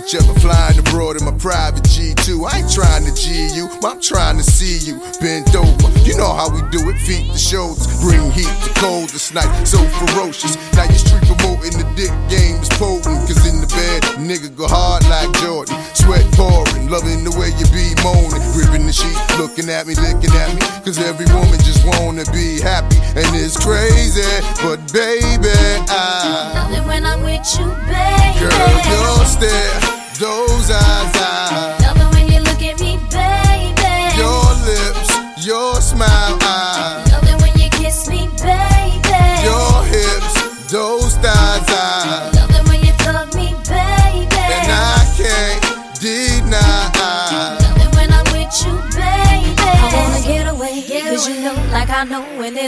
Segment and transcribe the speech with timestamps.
[0.00, 2.48] each other flying abroad in my private G2.
[2.48, 5.88] I ain't trying to G you, I'm trying to see you bent over.
[6.04, 9.48] You know how we do it, feet to shoulders, bring heat to cold this night,
[9.64, 10.56] so ferocious.
[10.72, 14.66] Now your street promoting the dick game is potent, cause in the bed, nigga go
[14.66, 15.76] hard like Jordan.
[15.92, 20.32] Sweat pouring, loving the way you be moaning, gripping the sheet, looking at me, licking
[20.32, 24.24] at me, cause every woman just wanna be happy, and it's crazy,
[24.64, 25.19] but baby,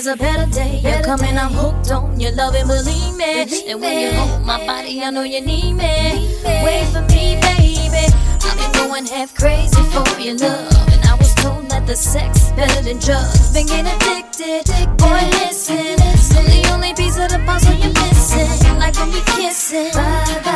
[0.05, 0.81] there's a better day.
[0.83, 1.39] You're coming.
[1.39, 3.43] I'm hooked on your love and believe me.
[3.71, 6.39] And when you hold my body, I know you need me.
[6.45, 8.11] Wait for me, baby.
[8.43, 12.43] I've been going half crazy for your love, and I was told that the sex
[12.43, 13.53] is better than drugs.
[13.53, 14.65] Been getting addicted,
[14.99, 15.97] boy, listen.
[16.37, 19.93] I'm the only piece of the puzzle you're missing, like when we kissing.
[19.93, 20.52] Bye, bye.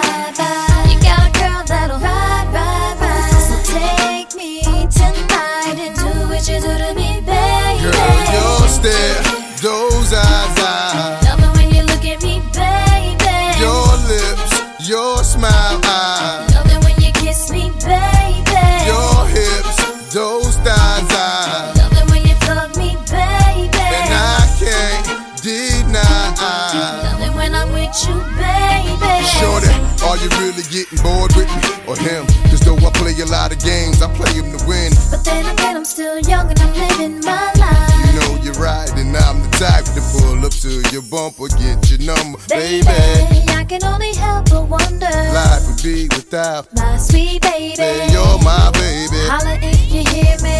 [40.97, 42.87] Your bumper, get your number, baby.
[42.87, 43.45] baby.
[43.53, 45.12] I can only help but wonder.
[45.37, 47.77] Life would be without my sweet baby.
[47.77, 49.21] Say you're my baby.
[49.29, 50.56] Holla if you hear me.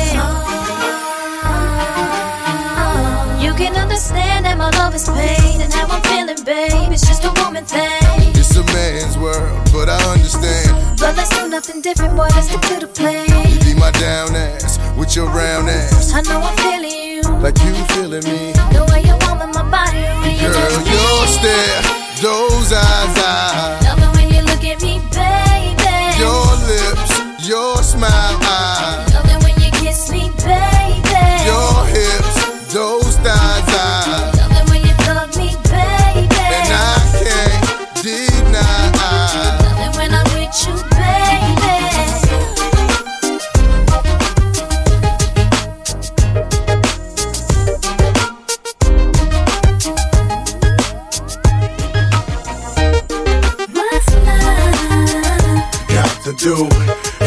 [3.43, 6.93] You can understand that my love is pain and how I'm feeling, babe.
[6.93, 8.05] It's just a woman thing.
[8.37, 10.69] It's a man's world, but I understand.
[11.01, 12.29] But let's do nothing different, boy.
[12.35, 13.25] Let's stick to the plan.
[13.49, 16.13] You be my down ass with your round ass.
[16.13, 18.53] I know I'm feeling you, like you feeling me.
[18.77, 21.83] The way you warm in my body, Girl, your stare,
[22.23, 23.86] those eyes, I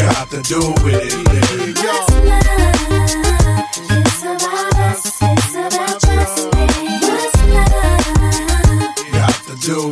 [0.02, 1.12] got to do with it.
[1.78, 2.44] What's love?
[3.90, 5.04] It's about us.
[5.22, 6.00] It's about.
[6.00, 7.78] What's love?
[9.46, 9.90] To do,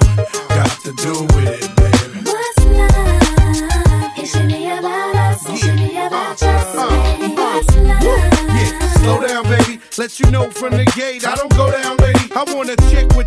[0.49, 2.19] got to do with it, baby.
[2.25, 4.19] What's love?
[4.19, 5.49] It should be about us.
[5.49, 6.41] It should be about.
[7.37, 8.03] What's love?
[8.03, 9.81] Yeah, slow down, baby.
[9.97, 11.99] Let you know from the gate, I don't go down.
[12.39, 12.69] I want
[13.16, 13.27] with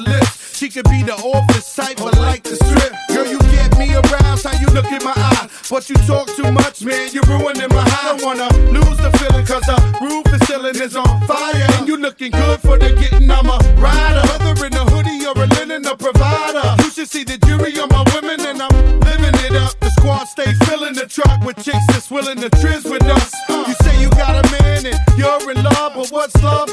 [0.00, 0.56] lips.
[0.56, 2.92] She could be the office type, but like the strip.
[3.08, 5.39] Girl, you get me aroused, how you look in my eye.
[5.70, 8.18] But you talk too much, man, you're ruining my high.
[8.18, 11.64] Don't wanna lose the feeling, cause the roof is ceiling is on fire.
[11.78, 14.26] And you looking good for the getting, I'm a rider.
[14.26, 16.74] Whether in a hoodie or a linen, a provider.
[16.82, 19.78] You should see the jury on my women, and I'm living it up.
[19.78, 23.30] The squad stay filling the truck with chicks that's willing to trizz with us.
[23.48, 26.69] You say you got a man and you're in love, but what's love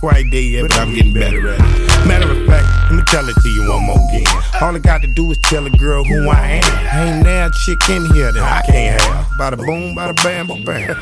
[0.00, 2.08] quite there yet, but I'm getting better at it.
[2.08, 4.24] Matter of fact, let me tell it to you one more again.
[4.62, 7.08] All I got to do is tell a girl who I am.
[7.08, 9.26] Ain't now chick in here that I can't have.
[9.36, 10.96] Bada boom, bada bam, bada bam.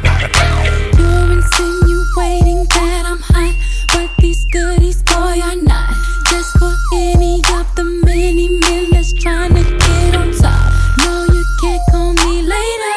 [0.99, 3.55] You're insinuating that I'm hot,
[3.95, 5.95] but these goodies, boy, are not.
[6.27, 10.73] Just for any of the many men that's trying to get on top.
[10.99, 12.97] No, you can't call me later,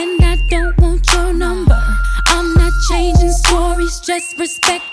[0.00, 1.80] and I don't want your number.
[2.28, 4.91] I'm not changing stories, just respect.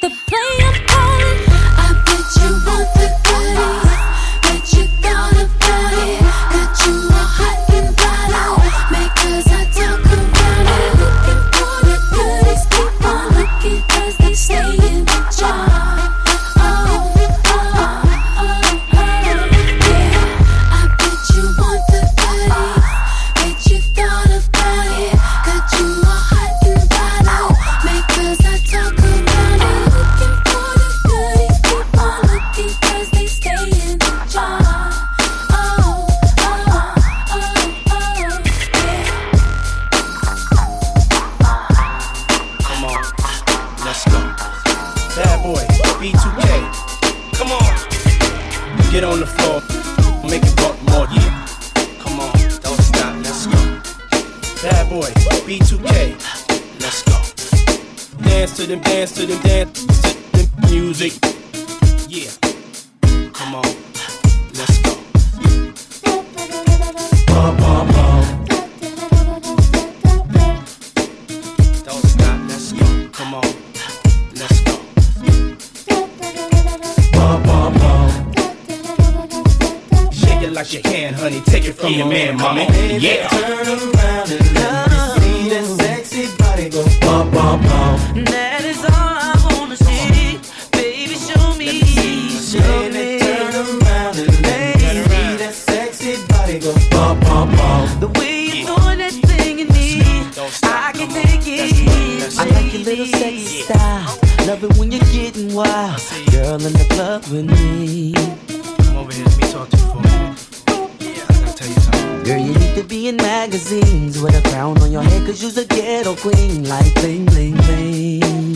[113.29, 116.67] Magazines with a crown on your head, cause you's a ghetto queen.
[116.67, 118.53] Like bling, bling, bling.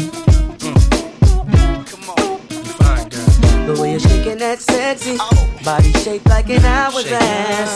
[3.68, 5.18] The way you're shaking that sexy
[5.64, 7.72] body shaped like an hourglass.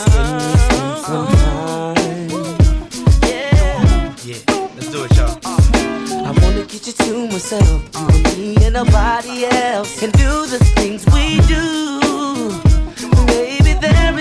[3.30, 3.54] Yeah.
[4.30, 4.40] Yeah,
[4.74, 5.38] let's do it, y'all.
[6.28, 11.06] I wanna get you to myself, and me and nobody else, and do the things
[11.14, 12.07] we do.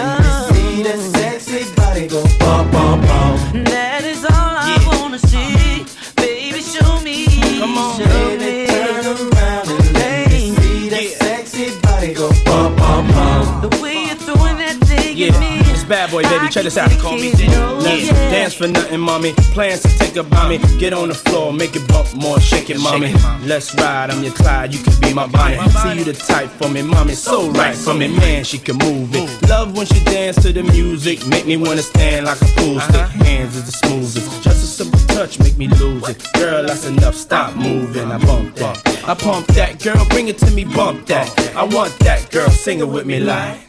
[16.57, 16.91] Check this out.
[16.93, 17.33] Call me.
[17.33, 18.31] Let's Yeah.
[18.31, 19.35] dance for nothing, mommy.
[19.53, 20.57] Plans to take up me.
[20.79, 23.15] Get on the floor, make it bump more, shake it, mommy.
[23.45, 25.61] Let's ride, I'm your Clyde, you can be my bonnet.
[25.83, 27.13] See you the type for me, mommy.
[27.13, 29.29] So right for me, man, she can move it.
[29.51, 33.07] Love when she dance to the music, make me wanna stand like a pool stick.
[33.27, 36.27] Hands is the smoothest, just a simple touch make me lose it.
[36.33, 38.11] Girl, that's enough, stop moving.
[38.11, 41.29] I bump that, I pump that, girl, bring it to me, bump that.
[41.55, 43.66] I want that, girl, sing it with me like.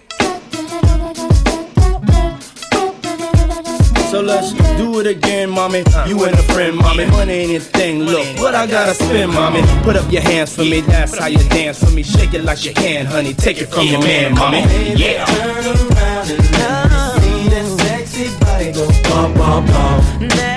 [4.10, 5.84] So let's do it again, mommy.
[6.08, 7.06] You and a friend, mommy.
[7.08, 8.04] Money ain't a thing.
[8.04, 9.62] Look, what I gotta spend, mommy.
[9.84, 10.80] Put up your hands for me.
[10.80, 12.04] That's how you dance for me.
[12.04, 13.34] Shake it like you can, honey.
[13.34, 14.60] Take it from your man, mommy.
[14.96, 15.26] Yeah.
[15.26, 20.57] Turn around and let me see that sexy body go bum bum bum.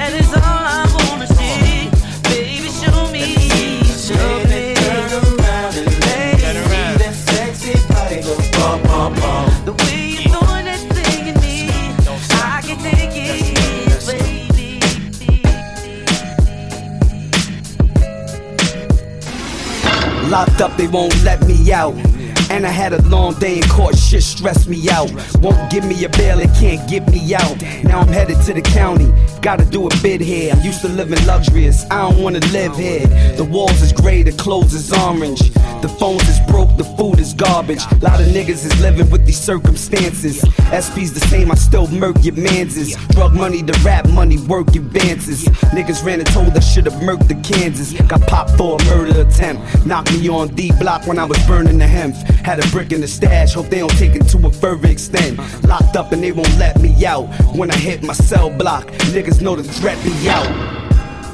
[20.31, 21.93] Locked up, they won't let me out.
[22.51, 25.11] And I had a long day in court, shit stressed me out.
[25.41, 27.63] Won't give me a bail, it can't get me out.
[27.85, 29.09] Now I'm headed to the county,
[29.41, 30.53] gotta do a bid here.
[30.53, 33.07] I'm used to living luxurious, I don't wanna live here.
[33.37, 35.53] The walls is gray, the clothes is orange.
[35.81, 37.81] The phones is broke, the food is garbage.
[37.91, 40.41] A Lot of niggas is living with these circumstances.
[40.79, 42.97] SP's the same, I still murk your manses.
[43.13, 45.45] Drug money, the rap money, work advances.
[45.73, 47.95] Niggas ran and told I should've murked the Kansas.
[48.03, 49.87] Got popped for a murder attempt.
[49.87, 52.15] Knocked me on D block when I was burning the hemp.
[52.45, 55.39] Had a brick in the stash, hope they don't take it to a further extent.
[55.65, 57.27] Locked up and they won't let me out.
[57.55, 60.47] When I hit my cell block, niggas know to threat me out.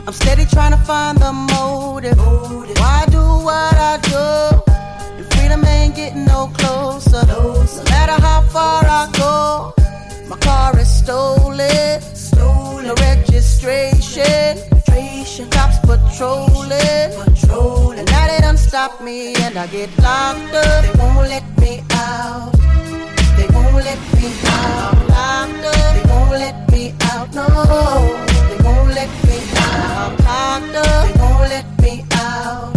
[0.06, 2.18] I'm steady trying to find the motive.
[2.18, 4.72] Why do what I do?
[5.16, 7.24] And freedom ain't getting no closer.
[7.26, 9.74] No matter how far I go,
[10.28, 12.00] my car is stolen.
[12.00, 12.86] Stolen.
[12.86, 14.62] No registration.
[15.50, 17.10] Cops patrolling.
[17.12, 17.35] Patrolling.
[18.66, 20.84] Stop me and I get locked up.
[20.84, 22.52] They won't let me out.
[23.36, 24.94] They won't let me out.
[25.14, 25.94] Locked up.
[25.94, 27.34] They won't let me out.
[27.34, 27.46] No.
[28.48, 30.12] They won't let me out.
[30.28, 31.06] Locked up.
[31.06, 32.74] They won't let me out.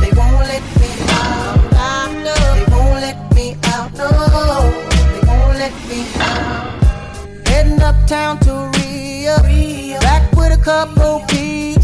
[0.00, 1.56] They won't let me out.
[1.78, 2.54] Locked up.
[2.56, 3.90] They won't let me out.
[4.00, 4.08] No.
[5.12, 7.48] They won't let me out.
[7.48, 9.36] Heading uptown to Rio.
[10.00, 11.77] Back with a couple peeps.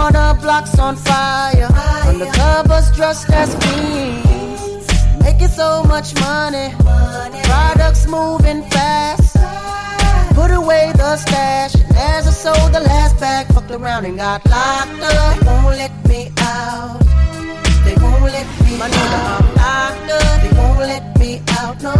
[0.00, 1.68] The corner blocks on fire.
[2.08, 4.86] Undercovers dressed as fiends.
[5.20, 6.72] Making so much money.
[7.44, 9.36] Products moving fast.
[10.34, 11.74] Put away the stash.
[11.74, 15.38] And as I sold the last bag, fucked around and got locked up.
[15.38, 17.00] They won't let me out.
[17.84, 20.40] They won't let me My nigga, I'm locked up.
[20.42, 21.82] They won't let me out.
[21.82, 21.92] No,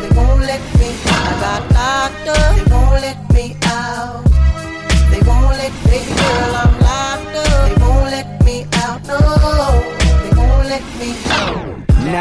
[0.00, 1.26] they won't let me out.
[1.28, 2.56] I got locked up.
[2.56, 3.33] They won't let me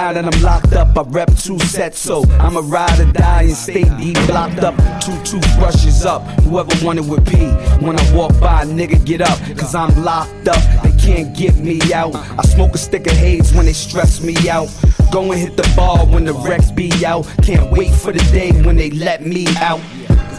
[0.03, 3.55] Now that I'm locked up, I rep two sets, so I'ma ride or die and
[3.55, 4.75] stay deep locked up.
[4.99, 7.37] Two toothbrushes up, whoever wanted with P.
[7.79, 10.61] When I walk by, nigga, get up, cause I'm locked up.
[10.83, 12.13] They can't get me out.
[12.15, 14.67] I smoke a stick of haze when they stress me out.
[15.09, 17.25] Go and hit the bar when the Rex be out.
[17.41, 19.79] Can't wait for the day when they let me out.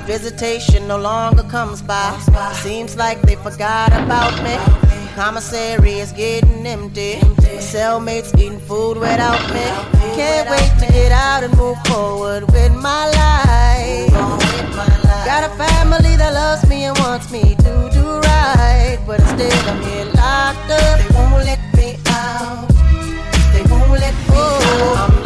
[0.04, 2.18] Visitation no longer comes by.
[2.62, 5.03] Seems like they forgot about me.
[5.14, 7.20] Commissary is getting empty.
[7.20, 9.62] My cellmates eating food without me.
[10.16, 14.12] Can't wait to get out and move forward with my life.
[15.24, 19.80] Got a family that loves me and wants me to do right, but instead I'm
[19.84, 20.98] here locked up.
[20.98, 22.68] They won't let me out.
[23.52, 25.23] They won't let me out.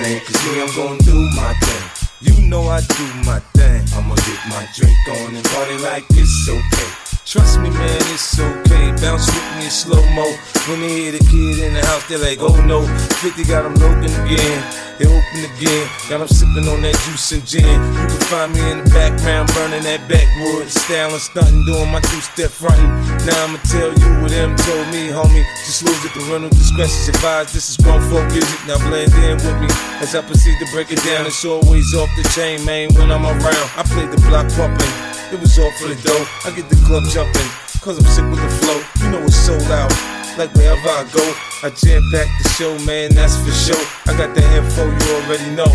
[0.00, 2.08] Cause me, I'm gonna do my thing.
[2.22, 3.84] You know I do my thing.
[3.94, 7.09] I'ma get my drink on and party like it's okay.
[7.30, 8.90] Trust me, man, it's okay.
[8.98, 10.26] Bounce with me in slow mo.
[10.66, 12.82] When they hear the kid in the house, they're like, oh no.
[13.22, 14.58] 50 got them looking again.
[14.98, 15.86] They open again.
[16.10, 17.62] Got them sipping on that juice and gin.
[17.62, 20.66] You can find me in the background, burning that backwood.
[20.74, 22.90] Styling, stunting, doing my two step fronting.
[23.22, 25.46] Now I'ma tell you what them told me, homie.
[25.62, 27.54] Just lose it, The parental discretion's advised.
[27.54, 28.58] This is grown folk music.
[28.66, 29.70] Now blend in with me
[30.02, 31.30] as I proceed to break it down.
[31.30, 33.68] It's always off the chain, man, when I'm around.
[33.78, 35.09] I play the block pumping.
[35.32, 36.26] It was all for the dough.
[36.42, 37.46] I get the club jumping,
[37.78, 38.82] cause I'm sick with the flow.
[38.98, 39.86] You know it's sold out.
[40.34, 41.22] Like wherever I go,
[41.62, 43.78] I jam back the show, man, that's for sure.
[44.10, 45.70] I got the info, you already know.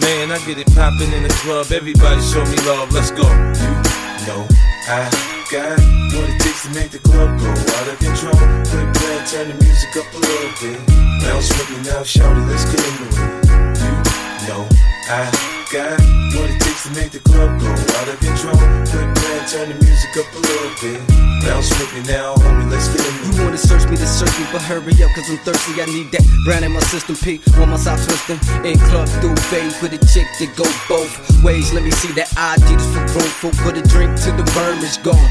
[0.00, 1.68] Man, I get it poppin' in the club.
[1.68, 3.28] Everybody show me love, let's go.
[3.28, 4.48] You know
[4.88, 5.04] I
[5.52, 5.76] got
[6.16, 8.40] what it takes to make the club go out of control.
[8.72, 10.80] Quit playing, turn the music up a little bit.
[11.20, 13.52] Bounce with me now, shout it, let's get into it.
[14.40, 14.64] You know
[15.12, 15.28] I
[15.68, 16.00] got
[16.40, 18.60] what it takes to make the club go out of control.
[18.92, 21.00] Quit playing, turn the music up a little bit.
[21.40, 23.14] Bounce with me now, homie, let's get it.
[23.24, 25.80] You wanna search me to search me, but hurry up, cause I'm thirsty.
[25.80, 27.40] I need that brand in my system, P.
[27.56, 28.40] Want my side twisting.
[28.68, 31.72] In club through fade with a chick that go both ways.
[31.72, 33.56] Let me see that ID just for folk.
[33.64, 35.30] Put a drink till the worm is gone.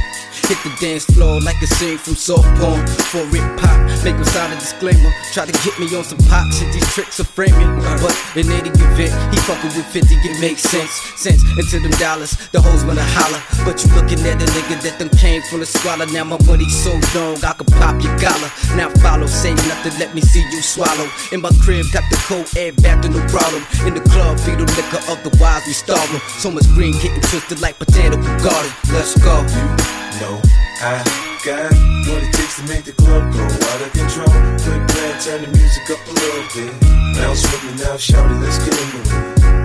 [0.50, 2.82] Hit the dance floor like a scene from soft porn.
[3.14, 5.14] For it pop, make them sign a disclaimer.
[5.32, 7.80] Try to get me on some pop shit, these tricks are framing.
[8.02, 10.92] But in any event, he fucking with 50, it makes sense.
[11.16, 13.42] Sense into them dollars, the hoes wanna holler.
[13.66, 16.06] But you looking at a nigga that them came from the squalor.
[16.08, 18.50] Now my money's so long, I can pop your collar.
[18.76, 21.08] Now follow, say nothing, let me see you swallow.
[21.32, 23.64] In my crib, got the cold air back to no problem.
[23.88, 26.22] In the club, feed the liquor, otherwise we starve 'em.
[26.40, 28.72] So much green getting twisted like potato garden.
[28.92, 29.36] Let's go.
[29.42, 30.42] You know
[30.82, 31.02] I
[31.46, 31.72] got
[32.08, 34.28] what it takes to make the club go out of control.
[34.64, 36.72] Quit playing, turn the music up a little bit.
[37.16, 39.63] Bounce with me now, shout it, let's get into it.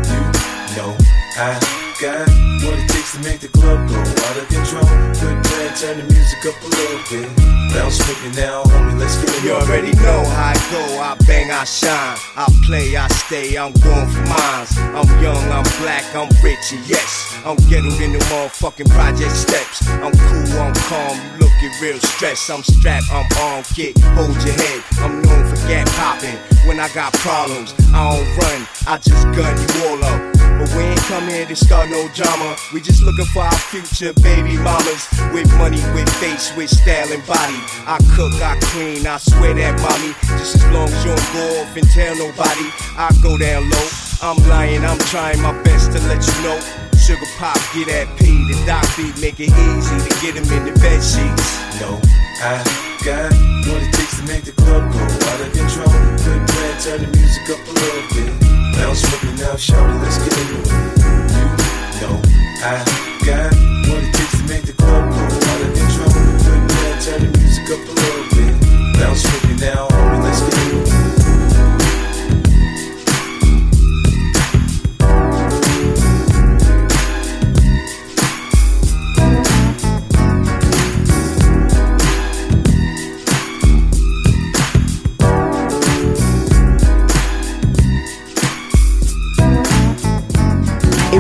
[0.76, 0.94] Know.
[1.36, 2.30] I got
[2.62, 4.86] what it takes to make the club go out of control.
[5.18, 7.26] Quit playing, turn the music up a little bit.
[7.74, 9.42] Bounce with me now, homie, let's get it.
[9.42, 12.16] You already know how I go, I bang, I shine.
[12.38, 14.78] I play, I stay, I'm going for mines.
[14.94, 17.34] I'm young, I'm black, I'm rich, and yes.
[17.44, 19.82] I'm getting in the motherfucking project steps.
[19.88, 22.48] I'm cool, I'm calm, looking real stressed.
[22.50, 24.82] I'm strapped, I'm on kick, hold your head.
[25.02, 26.38] I'm known for gap popping.
[26.66, 30.38] When I got problems, I don't run, I just gun you all up.
[30.58, 32.54] But ain't come here to start no drama.
[32.72, 35.08] We just looking for our future baby mamas.
[35.32, 37.60] With money, with face, with style and body.
[37.88, 40.12] I cook, I clean, I swear that mommy.
[40.36, 42.68] Just as long as you don't go off and tell nobody,
[43.00, 43.88] I go down low.
[44.20, 46.60] I'm lying, I'm trying my best to let you know.
[47.00, 50.68] Sugar pop, get that P, the doc beat, make it easy to get him in
[50.68, 51.48] the bed sheets.
[51.80, 51.96] No,
[52.44, 52.60] I
[53.00, 53.32] got
[53.64, 55.97] what it takes to make the club go out of control.
[56.28, 58.28] Quit playing, turn the music up a little bit.
[58.76, 60.48] Bounce with me now, shout it, let's get it.
[60.52, 62.20] You know
[62.60, 62.84] I
[63.24, 63.48] got
[63.88, 66.12] what it takes to make the club go out of control.
[66.12, 68.52] Quit playing, turn the music up a little bit.
[69.00, 69.88] Bounce with me now,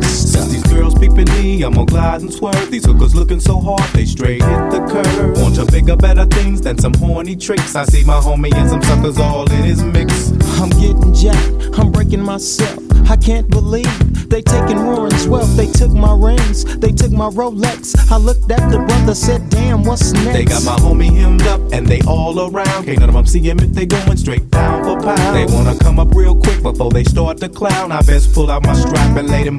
[0.00, 2.70] Since these girls peeping me, I'm gonna glide and swerve.
[2.70, 5.40] These hookers looking so hard, they straight hit the curve.
[5.40, 7.74] Want to bigger, better things than some horny tricks.
[7.74, 10.30] I see my homie and some suckers all in his mix.
[10.60, 12.78] I'm getting jacked, I'm breaking myself.
[13.10, 15.54] I can't believe they taking Warren's wealth.
[15.56, 17.94] They took my rings, they took my Rolex.
[18.10, 20.32] I looked at the brother, said, damn, what's next?
[20.32, 22.84] They got my homie hemmed up and they all around.
[22.84, 25.36] Can't none of them see him if they going straight down for pound.
[25.36, 27.92] They wanna come up real quick before they start to clown.
[27.92, 29.58] I best pull out my strap and lay them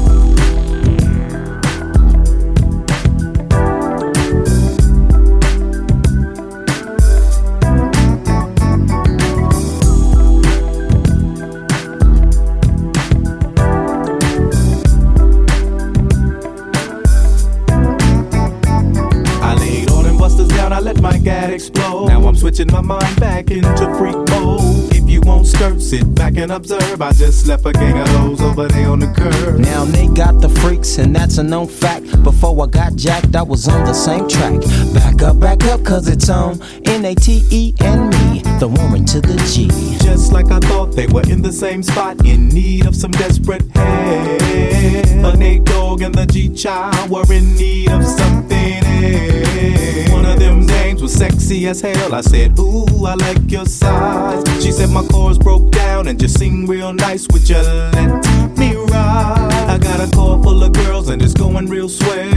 [22.53, 24.90] Switching my mind back into freak mode.
[25.11, 27.01] You won't skirt, sit back and observe.
[27.01, 29.59] I just left a gang of those over there on the curb.
[29.59, 32.23] Now they got the freaks, and that's a known fact.
[32.23, 34.61] Before I got jacked, I was on the same track.
[34.93, 39.05] Back up, back up, cause it's on N A T E and me, the woman
[39.07, 39.67] to the G.
[40.01, 43.63] Just like I thought, they were in the same spot, in need of some desperate
[43.75, 44.39] help.
[44.39, 50.11] The Nate Dogg and the G Child were in need of something else.
[50.13, 52.15] One of them dames was sexy as hell.
[52.15, 54.43] I said, Ooh, I like your size.
[54.63, 57.27] She said my chords broke down and just sing real nice.
[57.31, 59.49] Would you let me ride?
[59.69, 62.29] I got a car full of girls and it's going real swell.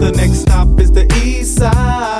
[0.00, 2.11] The next stop is the East Side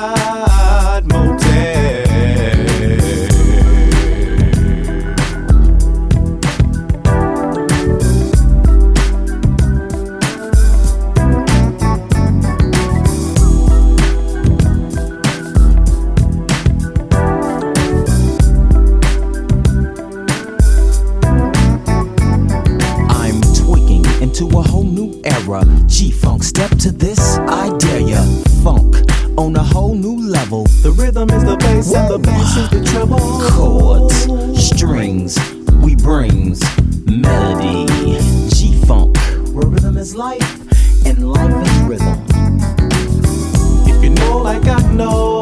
[31.83, 33.19] bass and the bass is the treble.
[33.51, 35.39] Chords, strings,
[35.83, 36.61] we brings
[37.07, 37.87] melody.
[38.51, 39.17] G Funk,
[39.53, 42.27] where rhythm is life and life is rhythm.
[43.87, 45.41] If you know like I know,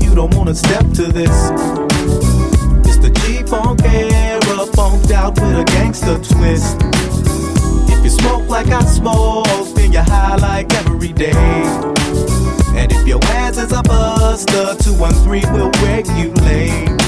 [0.00, 1.50] you don't wanna step to this.
[2.86, 6.76] It's the G Funk era, funked out with a gangster twist.
[7.90, 12.37] If you smoke like I smoke, then you're high like every day.
[12.78, 16.86] And if your ass is a buster, 213 will regulate.
[17.02, 17.07] See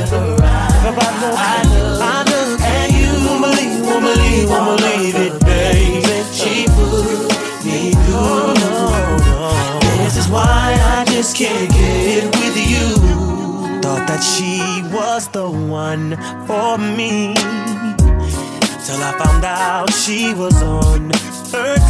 [0.97, 1.63] I,
[2.01, 2.23] I
[2.61, 3.11] at you.
[3.41, 6.01] Believe, believe, believe it, baby.
[6.33, 6.65] She
[7.63, 7.93] me.
[10.03, 12.87] This is why I just can't get with you.
[13.81, 14.59] Thought that she
[14.93, 17.33] was the one for me.
[18.85, 21.11] Till I found out she was on
[21.51, 21.80] her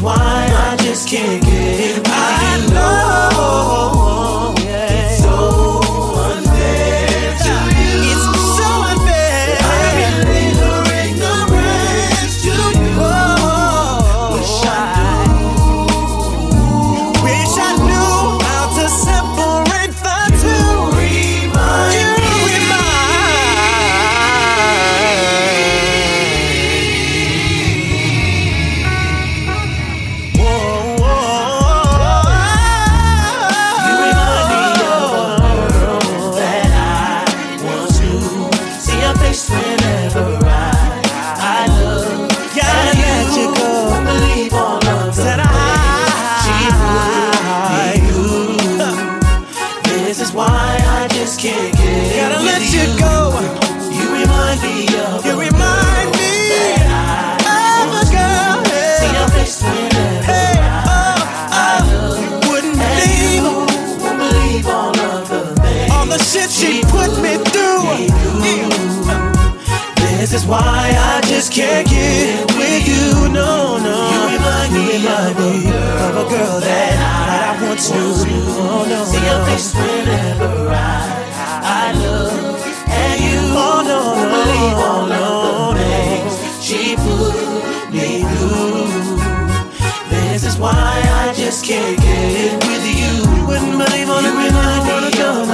[0.00, 1.47] why I just can't
[71.38, 73.28] just can't get with you.
[73.28, 73.96] No, no.
[74.10, 74.96] You remind me,
[76.04, 78.10] of a girl that I once knew.
[78.58, 81.06] Oh no, see your face whenever I
[81.62, 82.58] I look
[82.90, 83.38] at you.
[83.54, 84.00] Oh no,
[84.34, 88.90] believe all of the things she put me through.
[90.10, 90.74] This is why
[91.22, 93.14] I just can't get with you.
[93.30, 95.46] You wouldn't believe all the remind me of a girl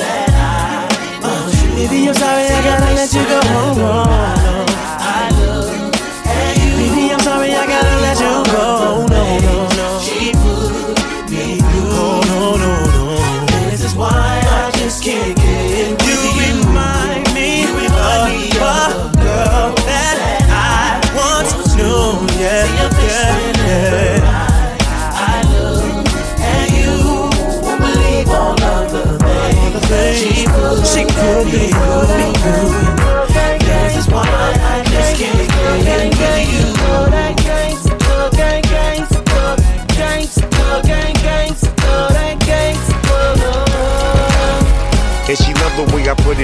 [0.00, 0.88] that I
[1.22, 3.40] uh, Baby, I'm sorry, I gotta let you go.
[3.44, 4.33] Oh, no.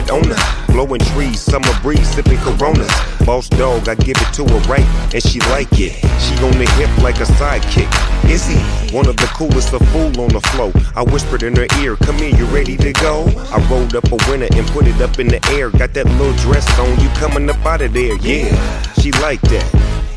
[0.09, 0.73] On her.
[0.73, 2.91] Blowing trees, summer breeze, sipping coronas.
[3.27, 5.93] Boss dog, I give it to her right, and she like it.
[6.23, 7.91] She on the hip like a sidekick.
[8.31, 8.57] Is he
[8.95, 10.73] one of the coolest, a fool on the flow?
[10.95, 13.25] I whispered in her ear, Come here, you ready to go?
[13.51, 15.71] I rolled up a winner and put it up in the air.
[15.71, 18.83] Got that little dress on, you coming up out of there, yeah.
[19.01, 19.69] She like that.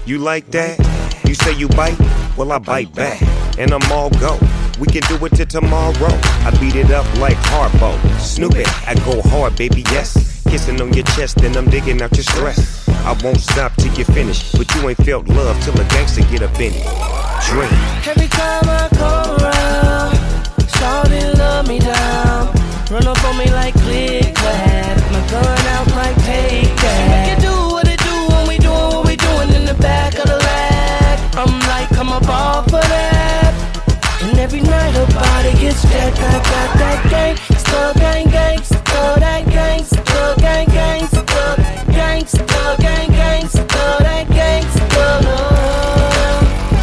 [0.05, 0.77] You like that?
[1.27, 1.99] You say you bite?
[2.37, 3.21] Well, I bite back,
[3.57, 4.37] and I'm all go.
[4.83, 5.93] We can do it till tomorrow.
[6.43, 7.97] I beat it up like Harpo.
[8.19, 10.43] Snoop it, I go hard, baby, yes.
[10.43, 12.89] Kissing on your chest, and I'm digging out your stress.
[12.89, 16.41] I won't stop till you finish, but you ain't felt love till a gangster get
[16.41, 16.85] up in it.
[18.05, 19.12] Every time I come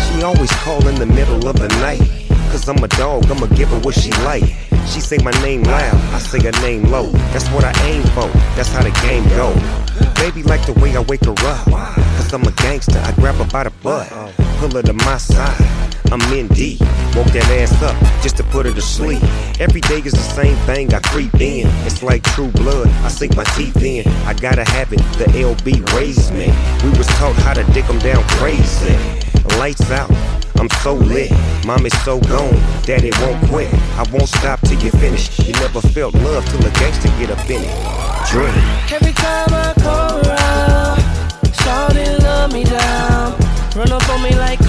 [0.07, 2.01] She always call in the middle of the night.
[2.51, 4.45] Cause I'm a dog, I'ma give her what she like.
[4.87, 7.07] She say my name loud, I say her name low.
[7.33, 9.55] That's what I aim for, that's how the game go.
[10.21, 11.67] Baby like the way I wake her up.
[12.17, 14.09] Cause I'm a gangster, I grab her by the butt.
[14.59, 15.57] Pull her to my side,
[16.13, 16.81] I'm in deep.
[17.15, 19.23] Woke that ass up just to put her to sleep.
[19.61, 21.67] Every day is the same thing, I creep in.
[21.87, 24.07] It's like true blood, I sink my teeth in.
[24.27, 26.53] I gotta have it, the LB raised me.
[26.83, 28.97] We was taught how to dick 'em down crazy.
[29.59, 30.11] Lights out.
[30.59, 31.31] I'm so lit,
[31.65, 33.73] mom is so gone, daddy won't quit.
[33.97, 35.39] I won't stop till you finish.
[35.39, 37.75] You never felt love till a gangster get up in it.
[38.29, 38.55] Drink.
[38.93, 41.01] Every time I come around,
[42.23, 43.39] love me down.
[43.75, 44.61] Run up on me like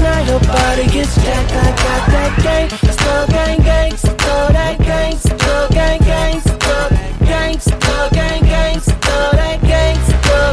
[0.00, 1.52] night, body gets jacked.
[1.52, 6.88] I got that gang, still gang gang, still that gang, still gang gang, still
[7.26, 10.52] gang, still gang gang, still that gang, still.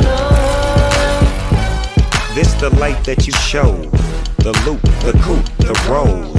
[2.36, 3.74] This the light that you show,
[4.38, 6.36] the loop, the coupe, the roll.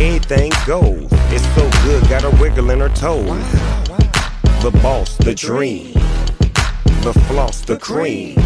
[0.00, 1.08] Everything goes.
[1.32, 3.22] It's so good, got a wiggle in her toe.
[4.62, 5.92] The boss, the dream.
[7.02, 8.36] The floss, the cream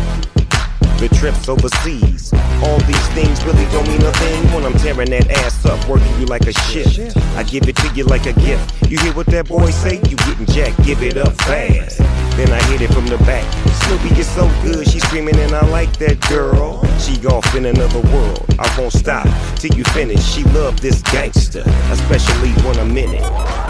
[0.98, 2.32] the trips overseas.
[2.62, 6.26] All these things really don't mean nothing when I'm tearing that ass up, working you
[6.26, 7.16] like a shift.
[7.36, 8.90] I give it to you like a gift.
[8.90, 9.96] You hear what that boy say?
[10.08, 11.98] You getting jacked, give it up fast.
[12.36, 13.44] Then I hit it from the back.
[13.84, 16.84] Snoopy is so good, she screaming and I like that girl.
[16.98, 18.44] She off in another world.
[18.58, 19.26] I won't stop
[19.56, 20.22] till you finish.
[20.24, 23.24] She love this gangster, especially when I'm in it.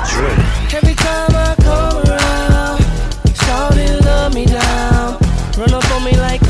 [0.09, 0.75] Drink.
[0.75, 2.81] Every time I come around,
[3.37, 5.19] shout love me down.
[5.59, 6.44] Run up on me like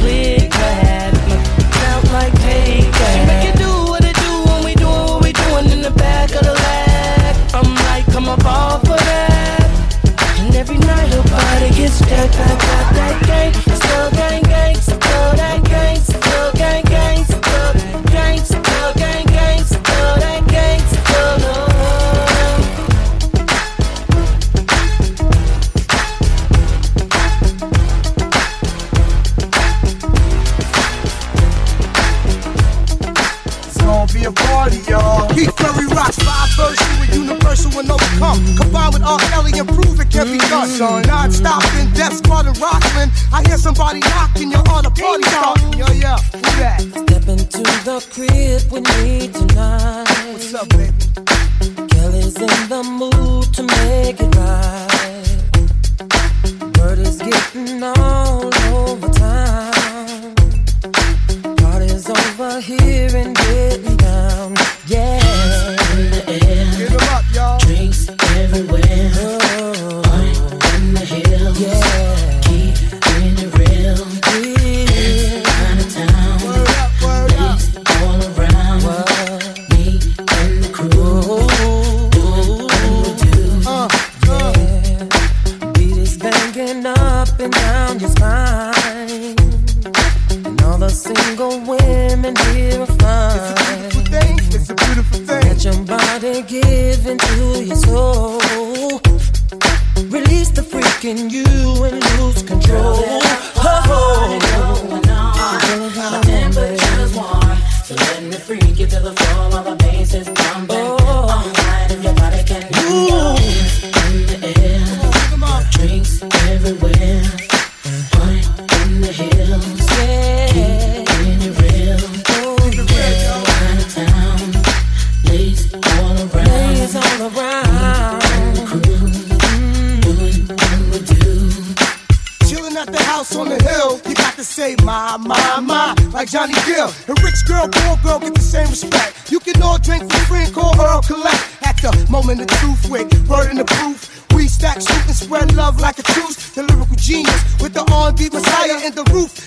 [148.85, 149.44] And the roof.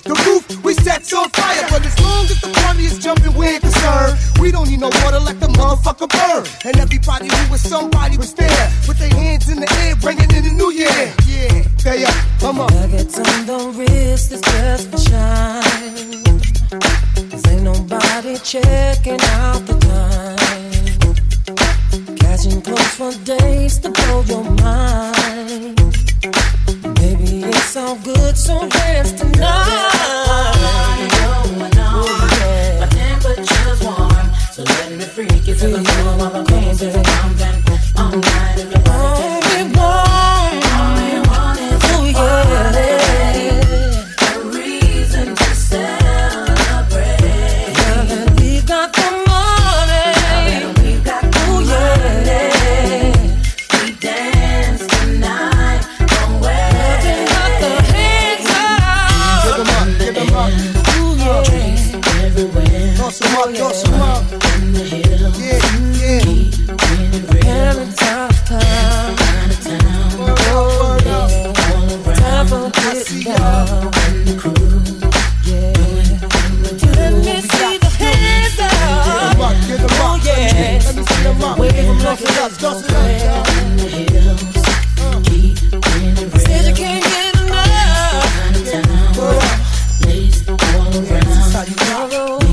[91.57, 92.46] how you follow.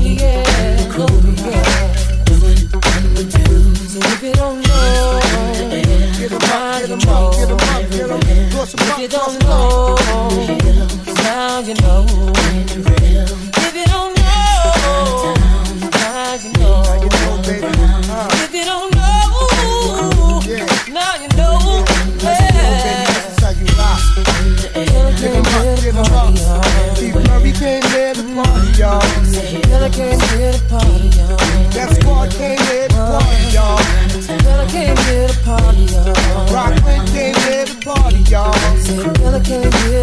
[38.85, 39.94] Said, brother, can you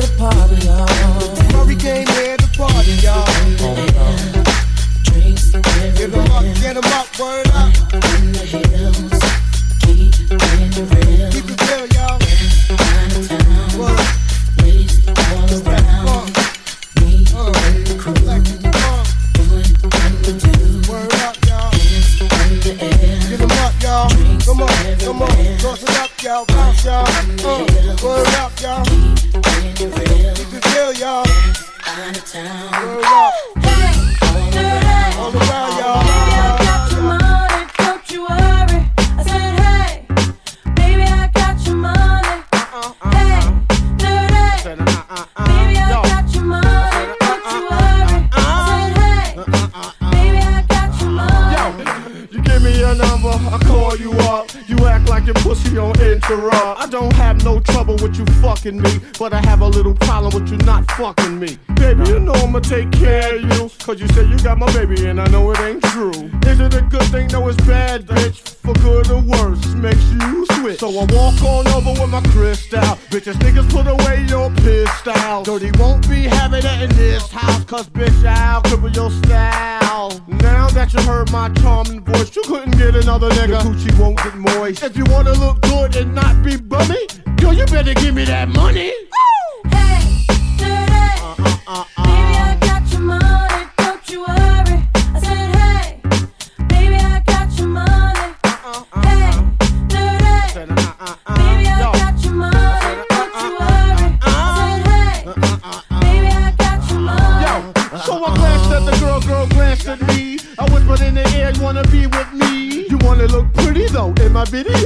[62.72, 63.70] take care of you.
[63.84, 66.30] Cause you say you got my baby and I know it ain't true.
[66.50, 67.26] Is it a good thing?
[67.28, 68.36] No, it's bad, bitch.
[68.64, 70.80] For good or worse, makes you switch.
[70.80, 72.80] So I walk on over with my crystal.
[73.12, 75.42] Bitches, niggas, put away your pistol.
[75.42, 77.64] Dirty won't be having it in this house.
[77.64, 80.10] Cause bitch, I'll cripple your style.
[80.26, 83.48] Now that you heard my charming voice, you couldn't get another nigga.
[83.48, 84.82] Your coochie won't get moist.
[84.82, 87.06] If you wanna look good and not be bummy,
[87.38, 88.92] yo, you better give me that money.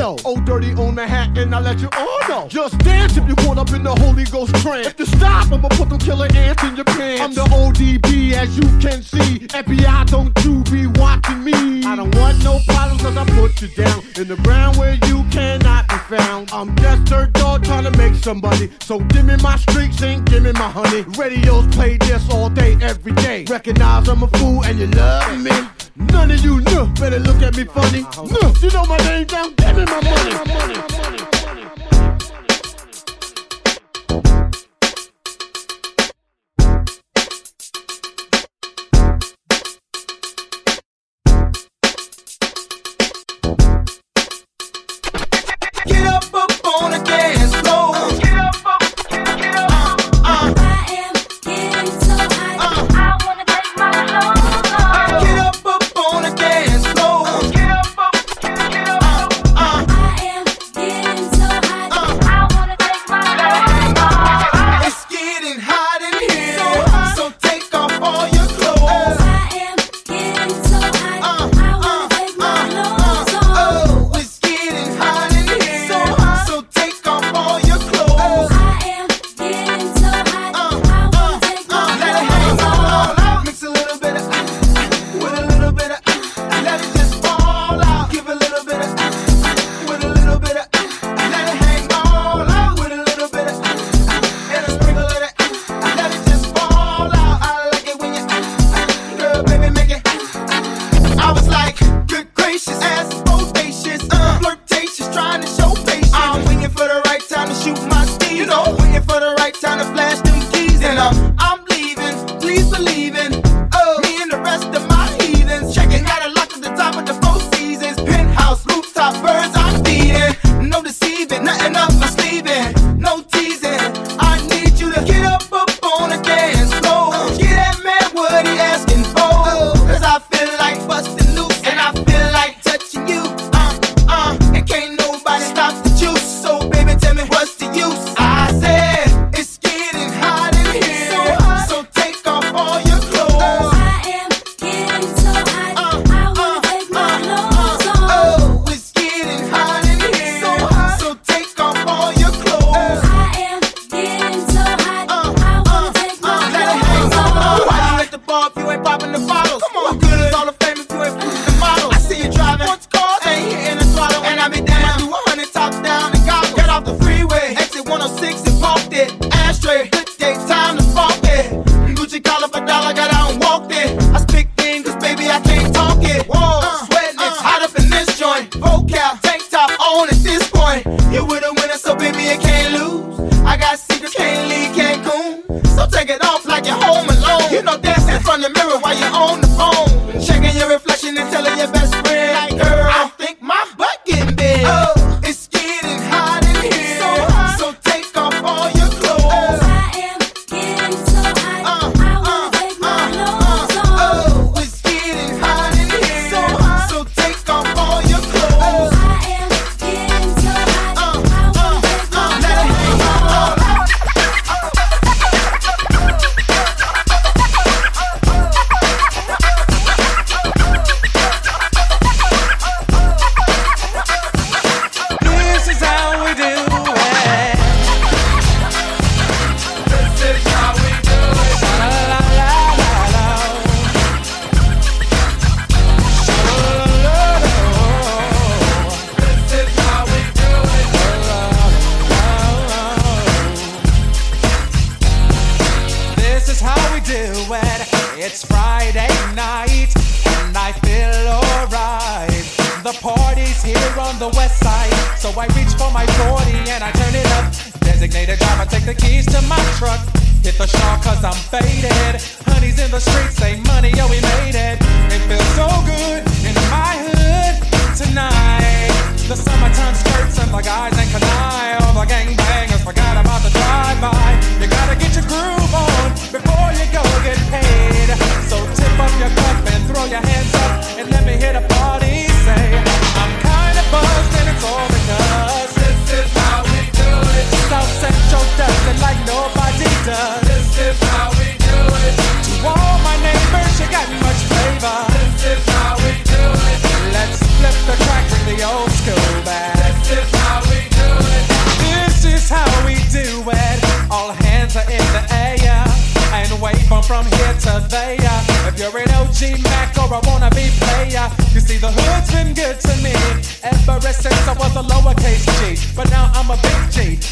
[0.06, 1.15] Yo, old dirty old Manhattan
[1.46, 2.48] then I let you on know.
[2.48, 4.88] Just dance if you caught up in the Holy Ghost trance.
[4.88, 7.22] If you stop, I'ma put them killer ants in your pants.
[7.22, 9.46] I'm the ODB, as you can see.
[9.48, 11.84] FBI, don't you be watching me.
[11.84, 15.24] I don't want no problems, cause I put you down in the ground where you
[15.30, 16.50] cannot be found.
[16.52, 18.70] I'm just third dog trying to make somebody.
[18.80, 21.02] So give me my streaks and give me my honey.
[21.16, 23.44] Radios play this all day, every day.
[23.48, 25.52] Recognize I'm a fool and you love me.
[25.96, 28.02] None of you know, better look at me funny.
[28.30, 30.95] No, you know my name down, give me my money.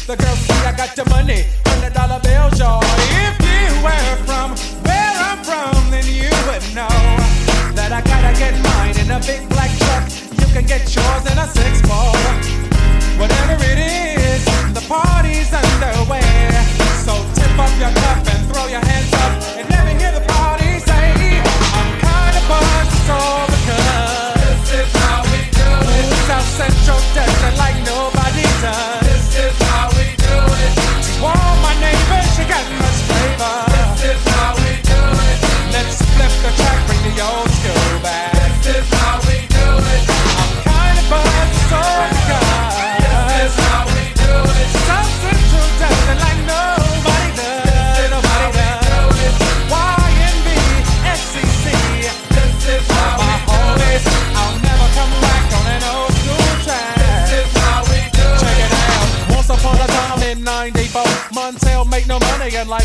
[0.07, 2.14] The girls say I got the money, hundred dollar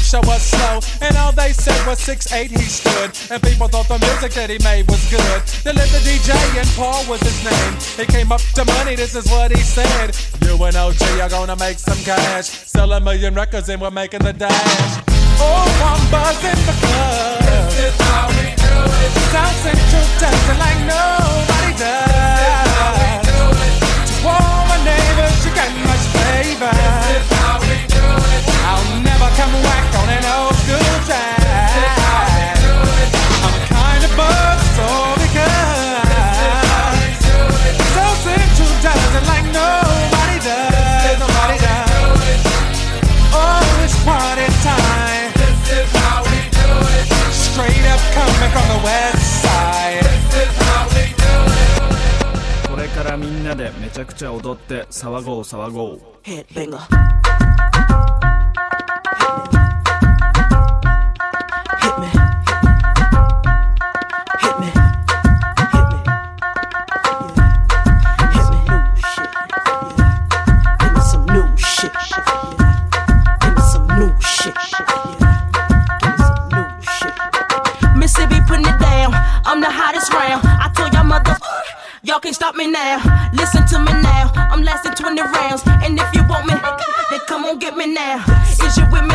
[0.01, 0.81] show us slow.
[1.01, 3.11] And all they said was six eight he stood.
[3.31, 5.41] And people thought the music that he made was good.
[5.65, 7.73] They lived the DJ and Paul was his name.
[7.97, 10.17] He came up to money, this is what he said.
[10.43, 12.47] You and OG are gonna make some cash.
[12.47, 15.03] Sell a million records and we're making the dash.
[15.43, 19.11] Oh, I'm buzzing because this is how we do it.
[19.33, 22.09] South Central dancing like nobody does.
[22.41, 23.75] This is how we do it.
[24.11, 26.73] To all my neighbors, you got much favor.
[27.09, 28.05] This is how we do
[28.37, 28.43] it.
[28.69, 29.80] I'll never come away.
[48.15, 50.03] coming from the west side.
[50.31, 51.31] This is how we do
[52.65, 52.69] it.
[52.69, 56.01] これからみんなでめちゃくちゃ踊って騒ごう騒ごう。
[56.23, 57.70] Headbanger.
[82.61, 83.31] me now.
[83.33, 84.31] Listen to me now.
[84.35, 85.63] I'm lasting 20 rounds.
[85.67, 86.55] And if you want me,
[87.11, 88.23] then come on, get me now.
[88.51, 89.10] Is you with me?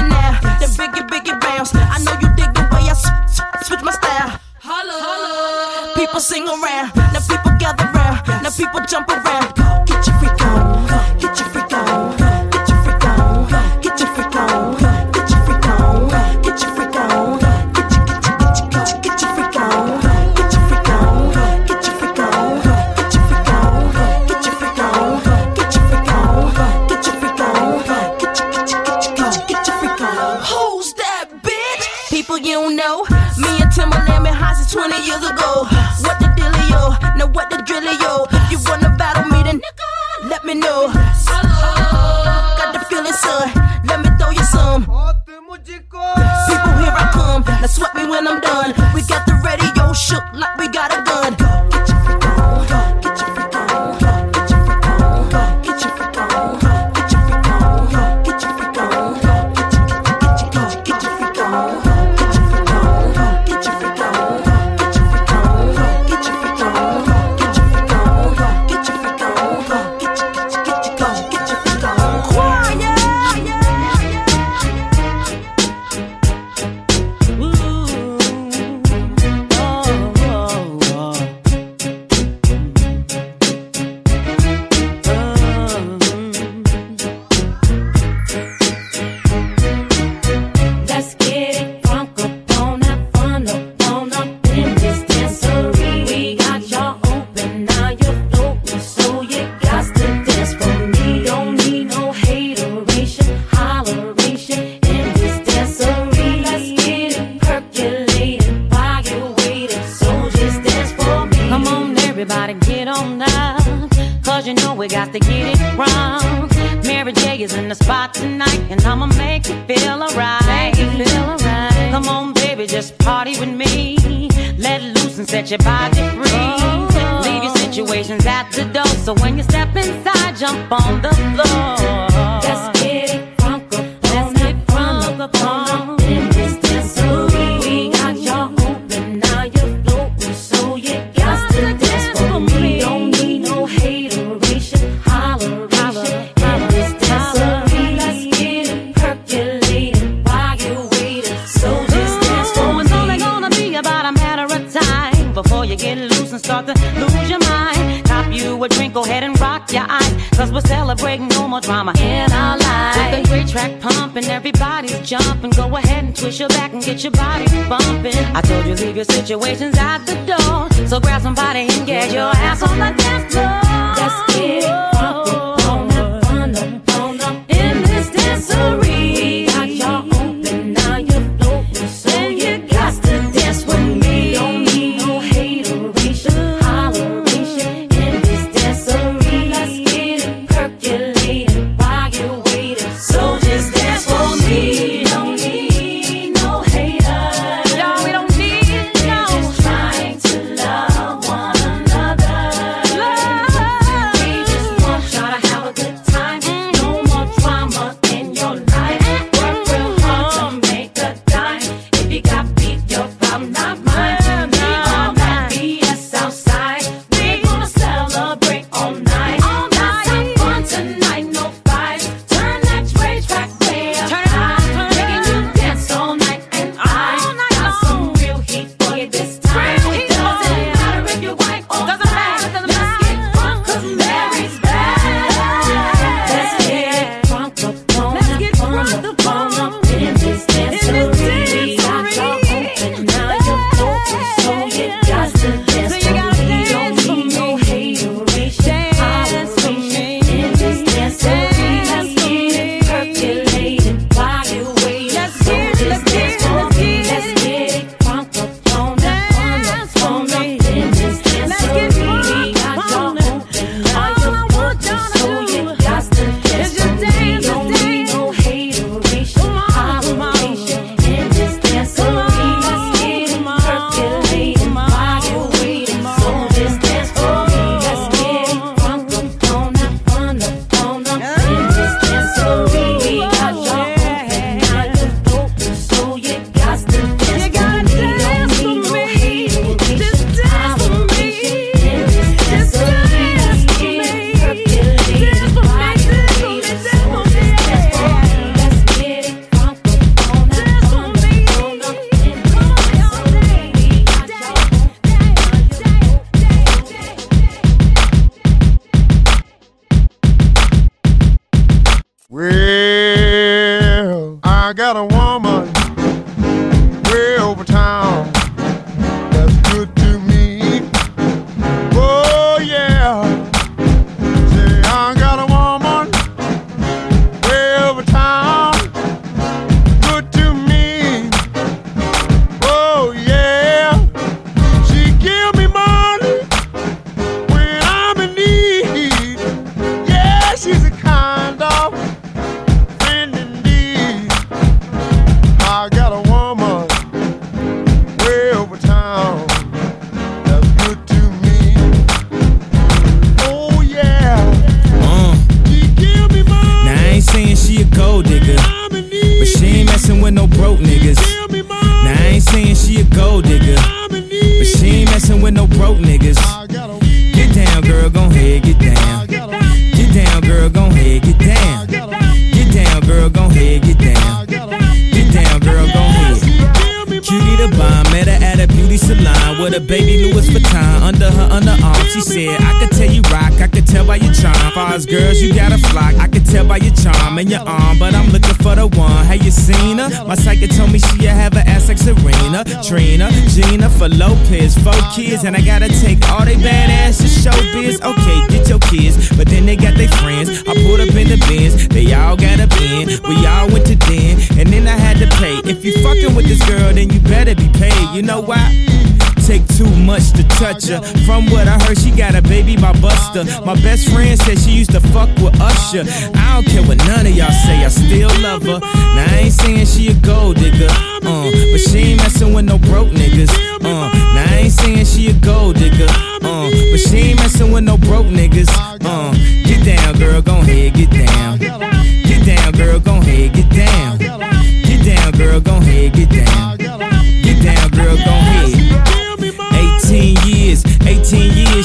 [413.36, 416.06] My best friend said she used to fuck with Usher.
[416.36, 418.80] I don't care what none of y'all say, I still love her.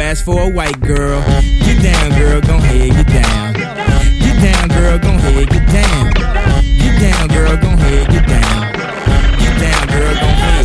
[0.00, 1.20] ass for a white girl.
[1.64, 3.52] Get down, girl, gon' head, get down.
[3.54, 6.12] Get down, girl, gon' head, get down.
[6.78, 8.72] Get down, girl, gon' head, get down.
[9.38, 10.55] Get down, girl, gon' head.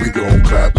[0.00, 0.75] We gon' clap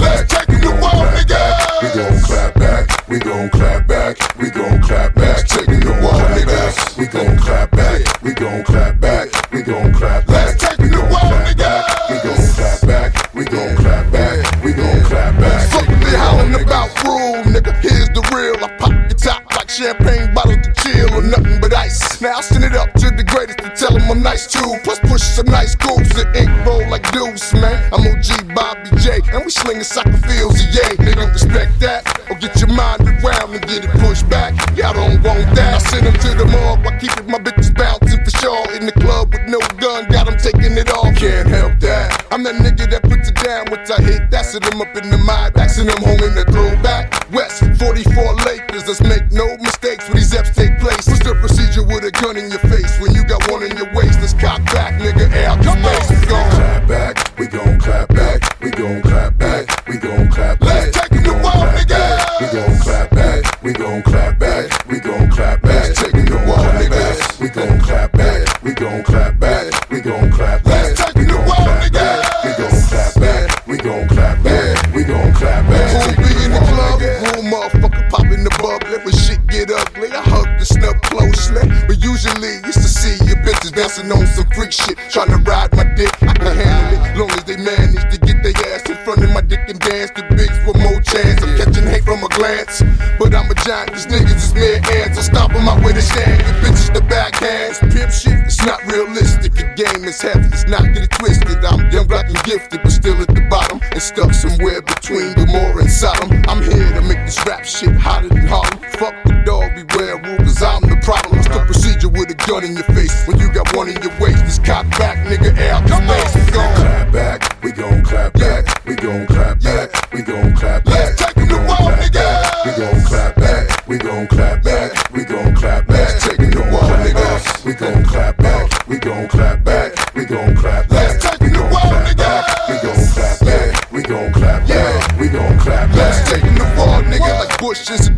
[112.18, 114.43] with a gun in your face when you got one in your waist.
[114.45, 116.45] Just cock back, nigga, out the space.
[116.45, 120.84] We gon' clap back, we gon' clap back, we gon' clap back, we gon' clap
[120.84, 120.93] back.
[120.93, 122.65] Let's take him to wall, nigga.
[122.65, 125.97] We gon' clap back, we gon' clap back, we gon' clap back.
[125.97, 127.65] Let's take him to wall, nigga.
[127.65, 131.22] We gon' clap back, we gon' clap back, we gon' clap back.
[131.22, 132.68] Let's take him to wall, nigga.
[132.68, 135.95] We gon' clap back, we gon' clap back, we gon' clap back.
[135.95, 137.45] Let's take him to wall, nigga.
[137.45, 138.11] Like Bush is a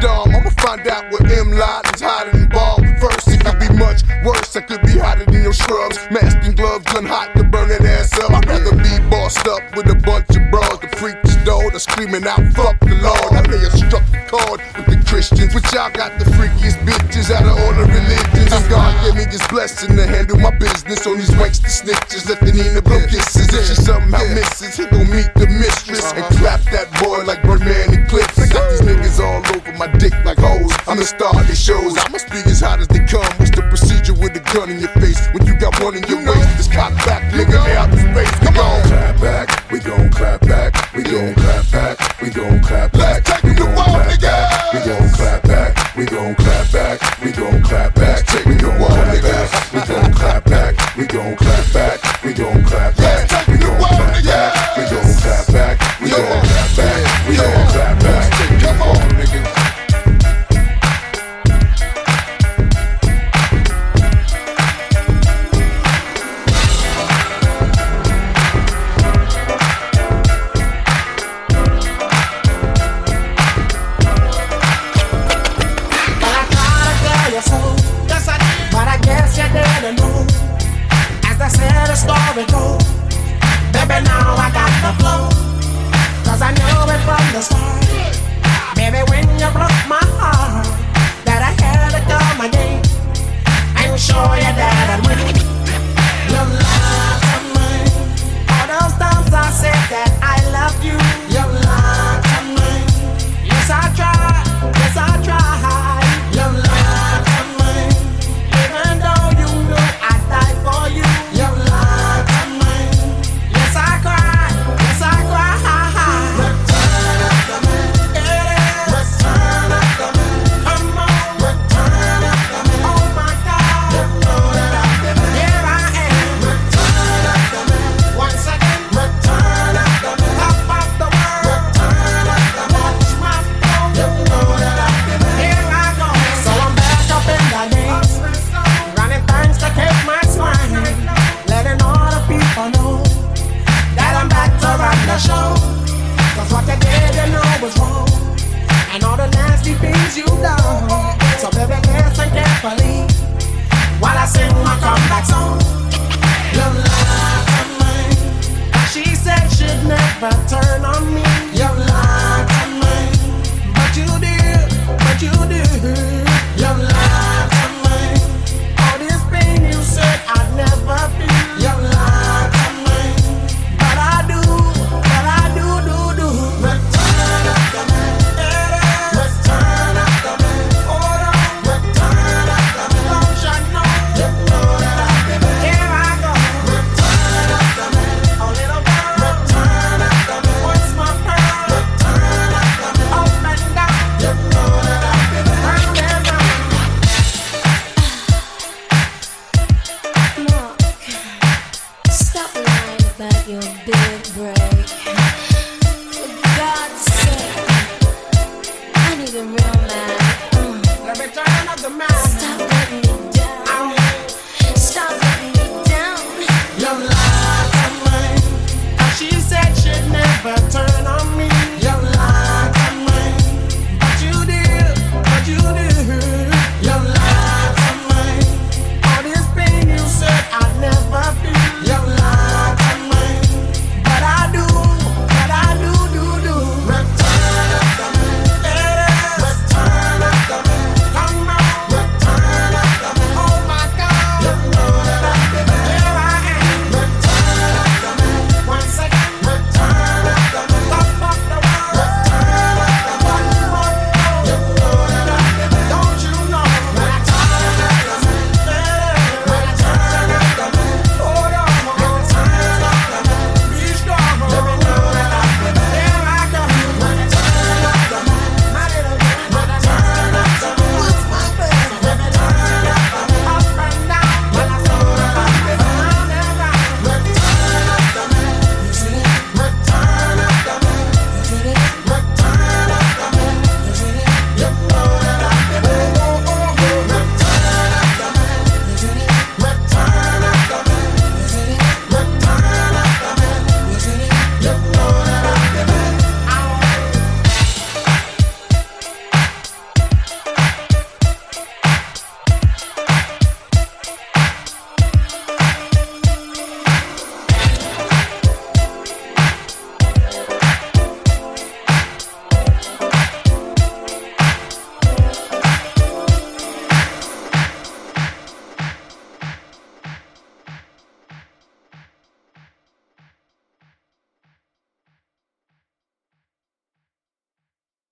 [19.80, 21.29] person to handle my business on these